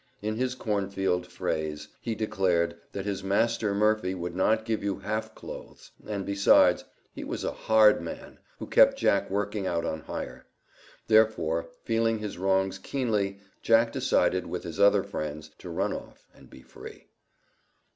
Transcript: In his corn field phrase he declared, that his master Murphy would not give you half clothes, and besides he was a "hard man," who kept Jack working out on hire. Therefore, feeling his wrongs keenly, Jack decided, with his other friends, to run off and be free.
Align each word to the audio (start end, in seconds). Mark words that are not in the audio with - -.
In 0.19 0.35
his 0.35 0.55
corn 0.55 0.89
field 0.89 1.27
phrase 1.27 1.89
he 2.01 2.15
declared, 2.15 2.75
that 2.91 3.05
his 3.05 3.23
master 3.23 3.75
Murphy 3.75 4.15
would 4.15 4.35
not 4.35 4.65
give 4.65 4.83
you 4.83 4.97
half 4.97 5.35
clothes, 5.35 5.91
and 6.07 6.25
besides 6.25 6.83
he 7.13 7.23
was 7.23 7.43
a 7.43 7.51
"hard 7.51 8.01
man," 8.01 8.39
who 8.57 8.65
kept 8.65 8.97
Jack 8.97 9.29
working 9.29 9.67
out 9.67 9.85
on 9.85 9.99
hire. 9.99 10.47
Therefore, 11.05 11.69
feeling 11.83 12.17
his 12.17 12.39
wrongs 12.39 12.79
keenly, 12.79 13.41
Jack 13.61 13.91
decided, 13.91 14.47
with 14.47 14.63
his 14.63 14.79
other 14.79 15.03
friends, 15.03 15.51
to 15.59 15.69
run 15.69 15.93
off 15.93 16.25
and 16.33 16.49
be 16.49 16.63
free. 16.63 17.05